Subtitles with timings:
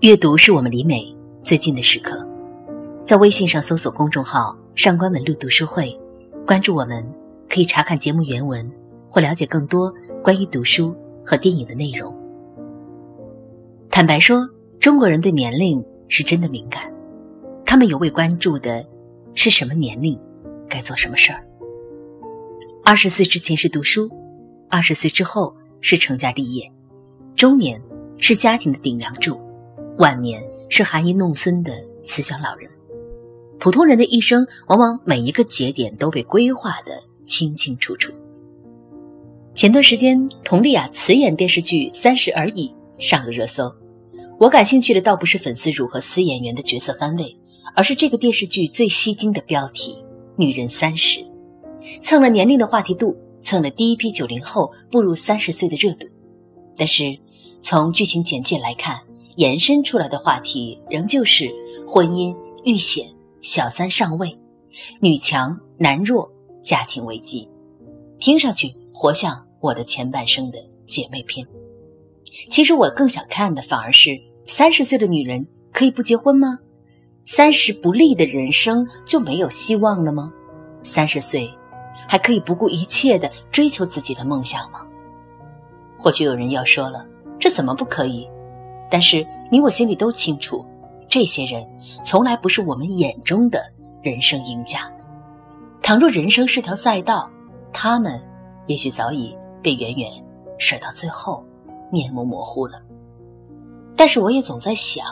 [0.00, 2.26] 阅读是我们离美最近的时刻，
[3.04, 5.94] 在微信上搜索公众号“上官文露读书会”，
[6.46, 7.06] 关注我们，
[7.50, 8.66] 可以查看节目原文
[9.10, 9.92] 或了解更多
[10.24, 12.16] 关于读书和电影的内容。
[13.90, 14.48] 坦白说，
[14.80, 16.90] 中国人对年龄是真的敏感，
[17.66, 18.82] 他们尤为关注的
[19.34, 20.18] 是什么年龄
[20.66, 21.44] 该做什么事儿。
[22.86, 24.10] 二十岁之前是读书，
[24.70, 26.72] 二十岁之后是成家立业，
[27.36, 27.78] 中年
[28.16, 29.38] 是家庭的顶梁柱。
[30.00, 32.70] 晚年是含饴弄孙的慈祥老人，
[33.58, 38.10] 普通人的一生往往每一个节点都被规划的清清楚楚。
[39.54, 42.68] 前段时间，佟丽娅辞演电视剧《三十而已》
[42.98, 43.70] 上了热搜。
[44.38, 47.36] 我感兴趣的倒不是粉丝如何撕演员的角色番位，
[47.76, 50.02] 而是这个电视剧最吸睛的标题
[50.38, 51.20] “女人三十”，
[52.00, 56.06] 蹭了年龄的话题度，蹭了第一批九零后步入三十岁的热度。
[56.74, 57.18] 但是
[57.60, 58.98] 从剧情简介来看，
[59.40, 61.50] 延伸出来的话题仍旧是
[61.88, 63.08] 婚姻遇险、
[63.40, 64.38] 小三上位、
[65.00, 66.30] 女强男弱、
[66.62, 67.48] 家庭危机，
[68.18, 71.46] 听上去活像我的前半生的姐妹篇。
[72.50, 74.10] 其实我更想看的反而是
[74.44, 76.58] 三十岁的女人可以不结婚吗？
[77.24, 80.30] 三十不立的人生就没有希望了吗？
[80.82, 81.50] 三十岁
[82.06, 84.86] 还可以不顾一切的追求自己的梦想吗？
[85.98, 87.06] 或许有人要说了，
[87.38, 88.28] 这怎么不可以？
[88.90, 90.66] 但是你我心里都清楚，
[91.08, 91.64] 这些人
[92.04, 93.62] 从来不是我们眼中的
[94.02, 94.80] 人生赢家。
[95.80, 97.30] 倘若人生是条赛道，
[97.72, 98.20] 他们
[98.66, 100.10] 也许早已被远远
[100.58, 101.44] 甩到最后，
[101.90, 102.80] 面目模糊了。
[103.96, 105.06] 但是我也总在想，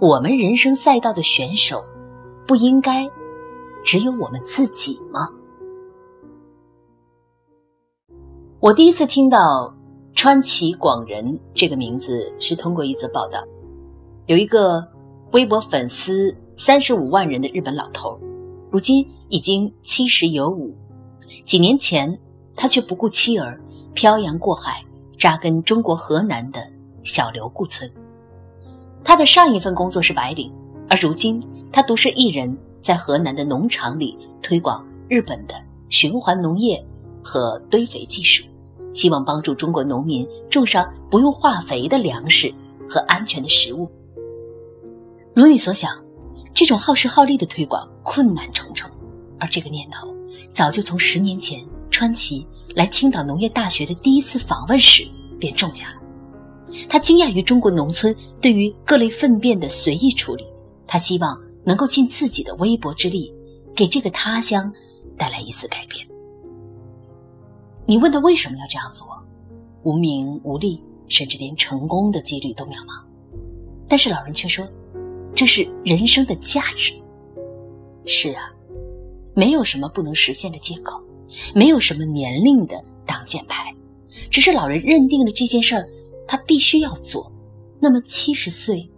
[0.00, 1.84] 我们人生赛道的选手，
[2.46, 3.08] 不应该
[3.84, 5.28] 只有我们自己吗？
[8.60, 9.74] 我第一次听到。
[10.14, 13.44] 川崎广人这个名字是通过一则报道，
[14.26, 14.86] 有一个
[15.32, 18.18] 微博粉丝三十五万人的日本老头，
[18.70, 20.74] 如今已经七十有五。
[21.44, 22.18] 几年前，
[22.56, 23.60] 他却不顾妻儿，
[23.92, 24.82] 漂洋过海，
[25.18, 26.64] 扎根中国河南的
[27.02, 27.90] 小刘固村。
[29.02, 30.50] 他的上一份工作是白领，
[30.88, 35.54] 而如今他独身一人，在河南的农场里推广日本的
[35.90, 36.82] 循环农业
[37.22, 38.46] 和堆肥技术。
[38.94, 42.50] 希望帮助中国农民种上不用化肥的粮食
[42.88, 43.90] 和安全的食物。
[45.34, 46.02] 如你所想，
[46.54, 48.90] 这种耗时耗力的推广困难重重，
[49.38, 50.14] 而这个念头
[50.50, 55.06] 早就从十年前川崎来青岛农业大学的第一次访问时
[55.38, 55.96] 便种下了。
[56.88, 60.46] 他惊讶于中国农村对于各类粪便的随意处理，
[60.86, 63.34] 他希望能够尽自己的微薄之力，
[63.74, 64.72] 给这个他乡
[65.18, 66.06] 带来一丝改变。
[67.86, 69.06] 你问他为什么要这样做？
[69.82, 73.04] 无名无利，甚至连成功的几率都渺茫。
[73.86, 74.66] 但是老人却说，
[75.34, 76.94] 这是人生的价值。
[78.06, 78.50] 是啊，
[79.34, 80.98] 没有什么不能实现的借口，
[81.54, 83.74] 没有什么年龄的挡箭牌，
[84.30, 85.86] 只是老人认定了这件事儿，
[86.26, 87.30] 他必须要做。
[87.78, 88.90] 那么七十岁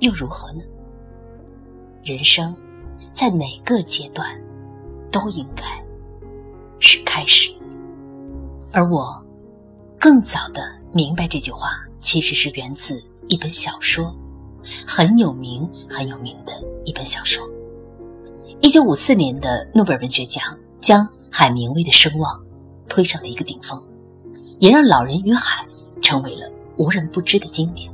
[0.00, 0.64] 又如何呢？
[2.02, 2.56] 人生
[3.12, 4.28] 在哪个阶段
[5.12, 5.64] 都应该
[6.80, 7.52] 是开始。
[8.72, 9.22] 而我
[9.98, 10.62] 更早的
[10.92, 11.68] 明白这句话，
[12.00, 14.14] 其实是源自一本小说，
[14.86, 16.52] 很有名很有名的
[16.84, 17.46] 一本小说。
[18.60, 20.42] 一九五四年的诺贝尔文学奖
[20.80, 22.42] 将海明威的声望
[22.88, 23.80] 推上了一个顶峰，
[24.58, 25.66] 也让《老人与海》
[26.00, 27.92] 成为了无人不知的经典。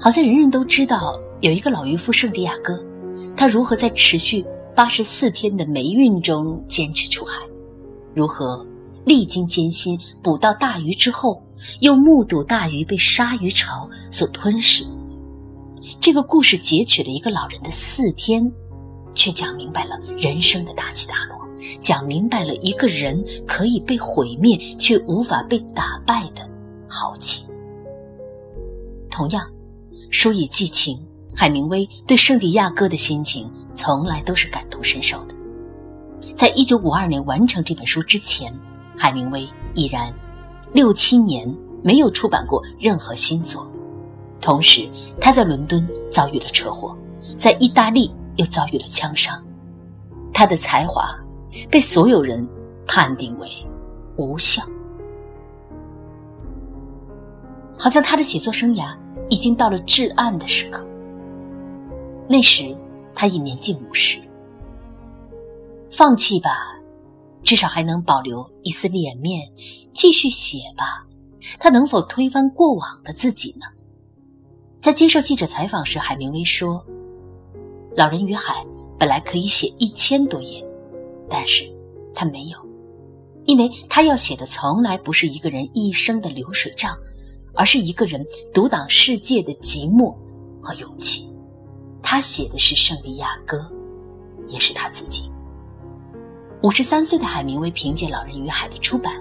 [0.00, 2.82] 好像人人都知道有一个老渔夫圣地亚哥，
[3.36, 7.42] 他如何在持续八十四天的霉运中坚持出海，
[8.14, 8.66] 如何。
[9.06, 11.40] 历经艰辛捕到大鱼之后，
[11.78, 14.84] 又目睹大鱼被鲨鱼潮所吞噬。
[16.00, 18.52] 这个故事截取了一个老人的四天，
[19.14, 21.38] 却讲明白了人生的大起大落，
[21.80, 26.42] 讲明白了一个人可以被毁灭却无法被打败的
[26.88, 27.46] 豪气。
[29.08, 29.48] 同样，
[30.10, 30.98] 书以寄情，
[31.32, 35.34] 海明威对圣地亚哥的心情从来都是感同身受的。
[36.34, 38.52] 在一九五二年完成这本书之前。
[38.96, 40.12] 海明威已然
[40.72, 41.52] 六七年
[41.82, 43.70] 没有出版过任何新作，
[44.40, 44.88] 同时
[45.20, 46.96] 他在伦敦遭遇了车祸，
[47.36, 49.42] 在意大利又遭遇了枪伤，
[50.32, 51.14] 他的才华
[51.70, 52.46] 被所有人
[52.86, 53.48] 判定为
[54.16, 54.62] 无效，
[57.78, 58.96] 好像他的写作生涯
[59.28, 60.84] 已经到了至暗的时刻。
[62.28, 62.76] 那时
[63.14, 64.18] 他已年近五十，
[65.90, 66.75] 放弃吧。
[67.46, 69.48] 至少还能保留一丝脸面，
[69.94, 71.06] 继续写吧。
[71.60, 73.66] 他能否推翻过往的自己呢？
[74.80, 76.84] 在接受记者采访时，海明威说
[77.96, 78.64] ：“《老人与海》
[78.98, 80.60] 本来可以写一千多页，
[81.30, 81.62] 但是
[82.12, 82.58] 他没有，
[83.44, 86.98] 因为他要写的从来不是一个人一生的流水账，
[87.54, 90.12] 而是一个人独挡世界的寂寞
[90.60, 91.30] 和勇气。
[92.02, 93.70] 他写的是圣地亚哥，
[94.48, 95.30] 也是他自己。”
[96.66, 99.14] 五十三岁的海明威凭借《老人与海》的出版，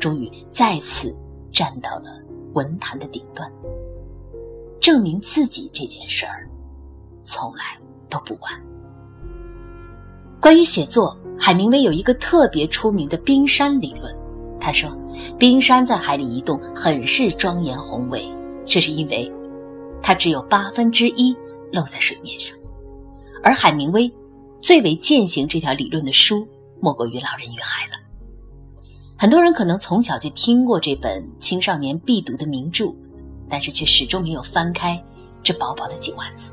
[0.00, 1.16] 终于再次
[1.52, 2.20] 站到了
[2.54, 3.48] 文坛的顶端。
[4.80, 6.50] 证明自己这件事儿，
[7.22, 7.78] 从来
[8.10, 8.50] 都不晚。
[10.40, 14.12] 关于写作，海明威有一个特别出名的冰山理论。
[14.58, 14.90] 他说，
[15.38, 18.28] 冰山在海里移动很是庄严宏伟，
[18.66, 19.32] 这是因为
[20.02, 21.32] 它只有八分之一
[21.70, 22.58] 露在水面上。
[23.40, 24.12] 而海明威
[24.60, 26.44] 最为践行这条理论的书，
[26.80, 27.96] 莫过于《老人与海》了。
[29.16, 32.94] 很多人可能从小就听过这本青少年必读的名著。
[33.50, 35.02] 但是却始终没有翻开
[35.42, 36.52] 这薄薄的几万字，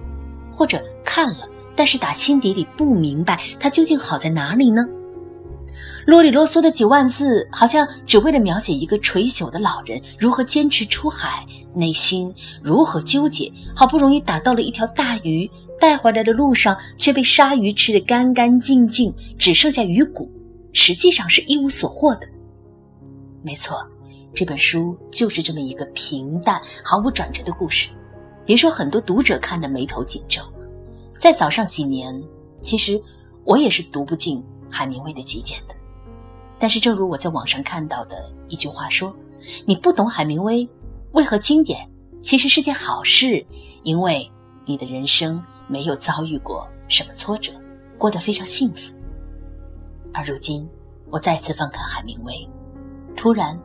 [0.50, 1.46] 或者看了，
[1.76, 4.88] 但是打心底里不明白它究竟好在哪里呢？
[6.06, 20.30] 啰里啰嗦的几万字，好像只为了描写一个垂朽的老人如何坚持出海，内心如何纠结，好不容易打到了一条大鱼，带回来的路上却被鲨鱼吃得干干净净，只剩下鱼骨，
[20.74, 22.28] 实际上是一无所获的。
[23.42, 23.86] 没错。
[24.34, 27.88] 这本书就是这么一个平淡、毫无转折的故事，
[28.46, 30.42] 别说很多读者看得眉头紧皱。
[31.18, 32.22] 在早上几年，
[32.62, 33.02] 其实
[33.46, 34.44] 我也是读不进
[34.76, 35.76] 海明威的极简的。
[36.60, 39.16] 但是，正如我在网上看到的一句话说
[39.66, 40.68] ：“你不懂海明威，
[41.14, 41.90] 为何经典？
[42.22, 43.46] 其实是件好事，
[43.84, 44.30] 因为
[44.66, 47.54] 你的人生没有遭遇过什么挫折，
[47.98, 48.94] 过得非常幸福。”
[50.14, 50.68] 而如今，
[51.10, 52.34] 我再次翻看海明威，
[53.16, 53.58] 突然。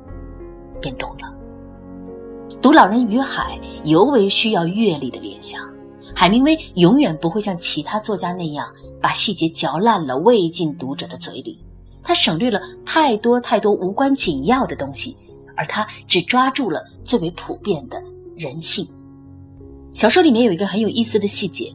[0.81, 1.31] 便懂了。
[2.62, 5.69] 读《老人与海》尤为需要阅历的联想。
[6.15, 8.67] 海明威永远不会像其他作家那样
[9.01, 11.59] 把细节嚼烂了喂进读者的嘴里，
[12.03, 15.17] 他省略了太多太多无关紧要的东西，
[15.57, 18.03] 而他只抓住了最为普遍的
[18.37, 18.87] 人性。
[19.93, 21.75] 小说里面有一个很有意思的细节：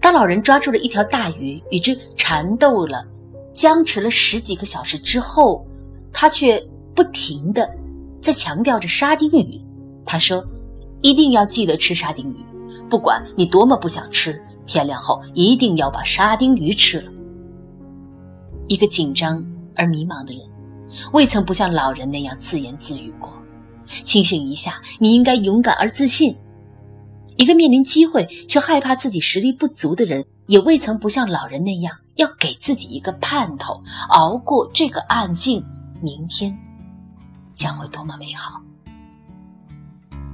[0.00, 3.04] 当老人抓住了一条大鱼，与之缠斗了、
[3.52, 5.66] 僵持了十几个小时之后，
[6.12, 6.64] 他却
[6.94, 7.68] 不停的。
[8.20, 9.60] 在强调着沙丁鱼，
[10.04, 10.44] 他说
[11.02, 12.36] ：“一定要记得吃沙丁鱼，
[12.88, 17.12] 不管你多么不想吃，天亮后一定要把沙丁鱼吃了。”
[18.68, 19.44] 一个紧张
[19.74, 20.46] 而迷茫的人，
[21.12, 23.32] 未曾不像老人那样自言自语过。
[24.04, 26.36] 清醒一下，你应该勇敢而自信。
[27.36, 33.80] 一个面临机会却害怕自己实力不足的人，也未曾不像老人那样要给自己一个盼头，
[34.10, 35.64] 熬过这个暗境，
[36.02, 36.54] 明天。
[37.54, 38.60] 将会多么美好！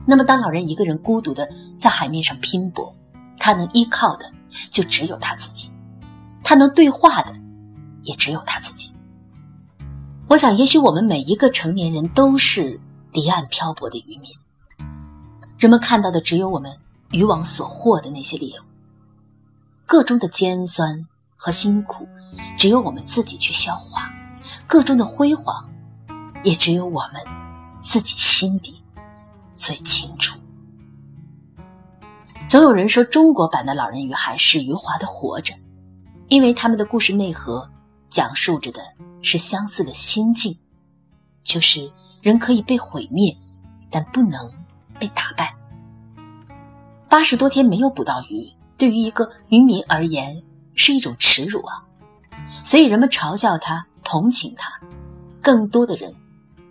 [0.06, 1.48] 那么，当老人一个人孤独的
[1.78, 2.94] 在海面上拼搏，
[3.38, 4.30] 他能依靠的
[4.70, 5.70] 就只有他自己，
[6.42, 7.34] 他能对话的
[8.02, 8.92] 也只有他自己。
[10.28, 12.80] 我想，也许我们每一个成年人都是
[13.12, 14.30] 离岸漂泊的渔民，
[15.58, 16.76] 人们看到的只有我们
[17.10, 18.64] 渔网所获的那些猎物，
[19.86, 21.06] 个中的尖酸
[21.36, 22.06] 和辛苦，
[22.56, 24.02] 只有我们自己去消化；
[24.66, 25.70] 个中的辉煌。
[26.42, 27.22] 也只有我们
[27.80, 28.83] 自己心底
[29.54, 30.38] 最清楚。
[32.48, 35.54] 总有人说，中国版的《老人与海》是余华的《活着》，
[36.28, 37.68] 因为他们的故事内核
[38.10, 38.80] 讲述着的
[39.22, 40.56] 是相似的心境，
[41.42, 43.36] 就是人可以被毁灭，
[43.90, 44.50] 但不能
[44.98, 45.54] 被打败。
[47.08, 50.42] 八十多天没有捕到鱼，对于一个渔民而言
[50.74, 51.82] 是一种耻辱啊！
[52.62, 54.70] 所以人们嘲笑他，同情他，
[55.40, 56.14] 更多的人。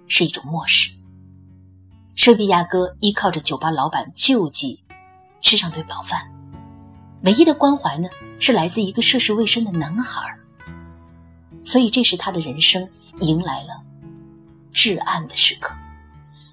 [0.06, 0.92] 是一种漠视。
[2.16, 4.84] 圣地亚哥依靠着酒吧老板救济，
[5.42, 6.32] 吃上顿饱饭，
[7.24, 8.08] 唯一的关怀呢，
[8.40, 10.22] 是来自一个涉世未深的男孩。
[11.64, 12.88] 所以这时他的人生
[13.22, 13.82] 迎来了
[14.72, 15.74] 至暗的时刻，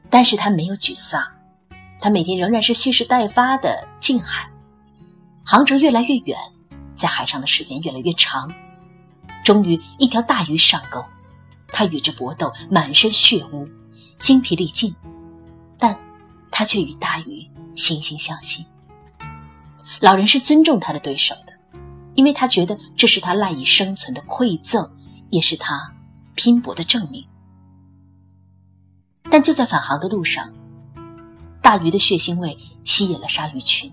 [0.08, 1.22] 但是他没有沮丧，
[1.98, 4.50] 他每天仍然是蓄势待发的近海，
[5.44, 6.38] 航程越来越远，
[6.96, 8.50] 在海上的时间越来越长，
[9.44, 11.04] 终于一条大鱼上钩。
[11.72, 13.68] 他与之搏斗，满身血污，
[14.18, 14.94] 精疲力尽，
[16.50, 18.66] 他却与大鱼惺惺相惜。
[20.00, 21.52] 老人是尊重他的对手的，
[22.14, 24.90] 因为他觉得这是他赖以生存的馈赠，
[25.30, 25.94] 也是他
[26.34, 27.26] 拼搏的证明。
[29.30, 30.52] 但就在返航的路上，
[31.62, 33.92] 大鱼的血腥味吸引了鲨鱼群，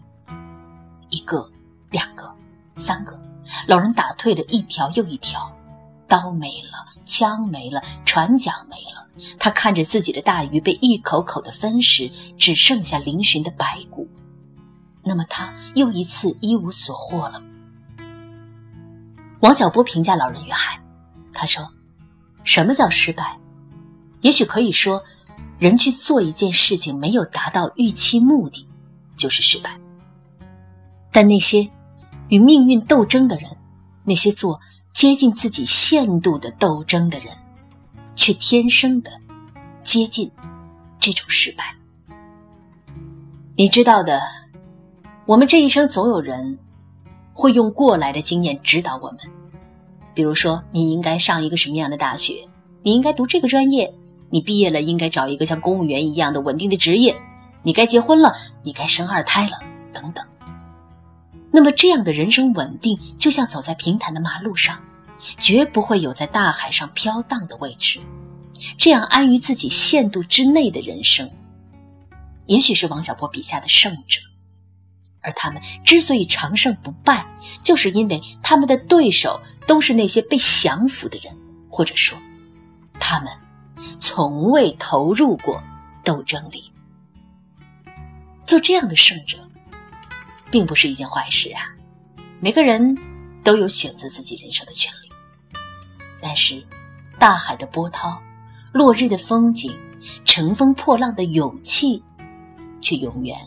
[1.09, 1.49] 一个、
[1.91, 2.33] 两个、
[2.75, 3.19] 三个，
[3.67, 5.51] 老人打退了一条又一条。
[6.07, 9.07] 刀没了，枪没了，船桨没了。
[9.39, 14.07] 他看着自己的大鱼被一口口的分食，只剩下嶙峋的白骨。
[15.03, 17.41] 那么他又一次一无所获了。
[19.39, 20.75] 王小波评价《老人与海》，
[21.33, 21.71] 他说
[22.43, 23.39] ：“什么叫失败？
[24.21, 25.03] 也许可以说，
[25.59, 28.67] 人去做一件事情没有达到预期目的，
[29.15, 29.79] 就是失败。
[31.11, 31.69] 但那些
[32.29, 33.49] 与命运斗争的人，
[34.03, 34.59] 那些做
[34.97, 37.27] 接近自己限度的斗争的人，
[38.15, 39.11] 却天生的
[39.83, 40.31] 接近
[40.97, 41.63] 这种失败。
[43.55, 44.19] 你知道的，
[45.27, 46.57] 我们这一生总有人。”
[47.31, 49.19] 会用过来的经验指导我们，
[50.15, 52.47] 比如说，你应该上一个什么样的大学，
[52.81, 53.93] 你应该读这个专业，
[54.31, 57.15] 你毕业了应该找一个像公务员一样的稳定的职业，
[57.61, 59.59] 你该结婚了，你该生二胎了，
[59.93, 60.25] 等等。
[61.51, 64.83] 那么，这样的人生稳定，就像走在平坦的马路上，
[65.37, 67.99] 绝不会有在大海上飘荡的位置。
[68.77, 71.31] 这样安于自己限度之内的人生，
[72.47, 74.19] 也许是王小波笔下的胜者。
[75.21, 77.25] 而他们之所以长胜不败，
[77.61, 81.35] 就是因为他们的对手都是那些被降服的人，
[81.69, 82.17] 或者说，
[82.99, 83.29] 他们
[83.99, 85.61] 从未投入过
[86.03, 86.71] 斗争里。
[88.45, 89.37] 做这样的胜者，
[90.51, 91.61] 并不是一件坏事啊！
[92.39, 92.97] 每个人
[93.43, 95.09] 都有选择自己人生的权利。
[96.21, 96.65] 但是，
[97.19, 98.21] 大海的波涛、
[98.71, 99.77] 落日的风景、
[100.25, 102.03] 乘风破浪的勇气，
[102.81, 103.37] 却永远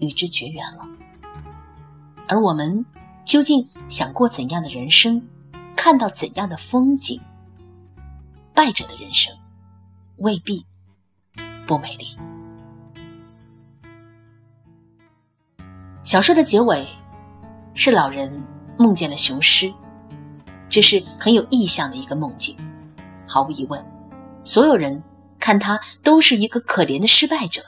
[0.00, 0.88] 与之绝缘了。
[2.26, 2.84] 而我们
[3.24, 5.22] 究竟想过怎样的人生，
[5.76, 7.20] 看到怎样的风景？
[8.54, 9.34] 败者的人生
[10.18, 10.64] 未必
[11.66, 12.06] 不美丽。
[16.14, 16.86] 小说的结尾
[17.74, 18.40] 是老人
[18.78, 19.74] 梦见了雄狮，
[20.68, 22.56] 这是很有意象的一个梦境。
[23.26, 23.84] 毫无疑问，
[24.44, 25.02] 所有人
[25.40, 27.64] 看他都是一个可怜的失败者，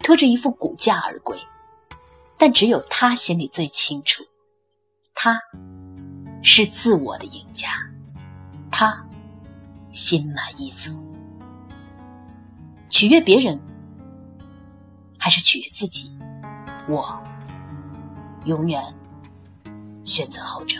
[0.00, 1.38] 拖着一副骨架而归。
[2.36, 4.24] 但只有他心里最清楚，
[5.14, 5.38] 他
[6.42, 7.68] 是自我的赢家，
[8.72, 9.00] 他
[9.92, 10.92] 心满意足。
[12.88, 13.60] 取悦别人
[15.16, 16.12] 还是取悦自己？
[16.88, 17.22] 我
[18.44, 18.82] 永远
[20.04, 20.78] 选择后者。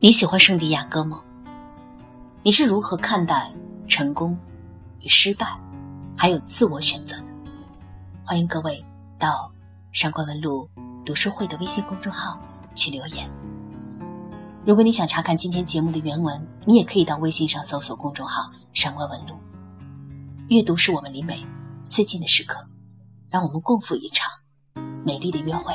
[0.00, 1.22] 你喜欢圣地亚哥吗？
[2.42, 3.50] 你是如何看待
[3.86, 4.36] 成功
[5.00, 5.58] 与失败，
[6.16, 7.30] 还有自我选择的？
[8.24, 8.84] 欢迎各位
[9.18, 9.50] 到
[9.92, 10.68] 上官文录
[11.06, 12.36] 读书会的微信公众号
[12.74, 13.30] 去留言。
[14.66, 19.38] 如果你想查看今天节目的原文，你也可以到微信上搜索公众号“上官文录”。
[20.48, 21.46] 阅读是我们离美
[21.82, 22.66] 最近的时刻，
[23.34, 24.30] 让我们共赴一场
[25.04, 25.74] 美丽的约会。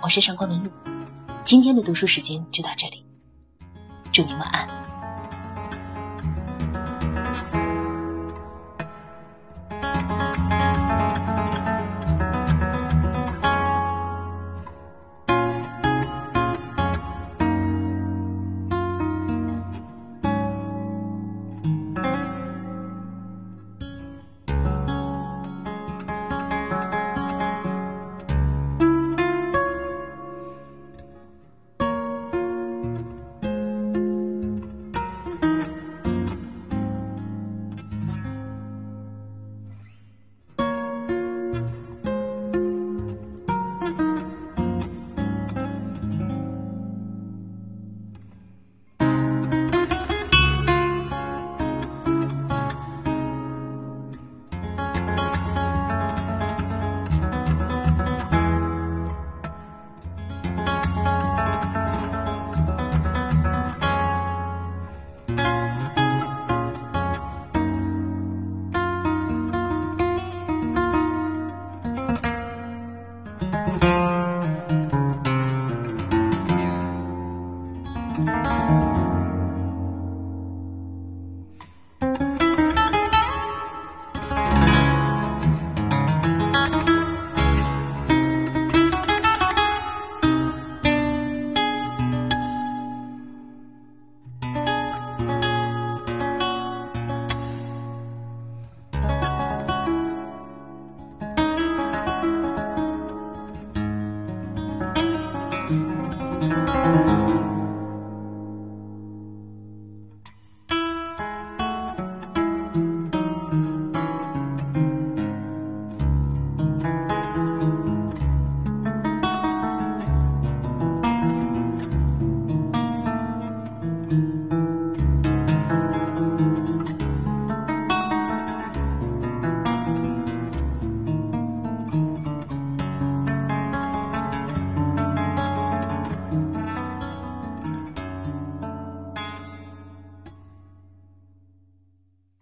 [0.00, 0.70] 我是上官文露，
[1.42, 3.04] 今天的读书时间就到这里，
[4.12, 4.85] 祝您晚安。